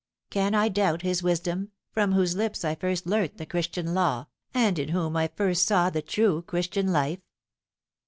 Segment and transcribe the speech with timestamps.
[0.31, 4.79] Can I doubt his wisdom, from whose lips I first learnt the Christian law, and
[4.79, 7.19] in whom I first saw the true Christian life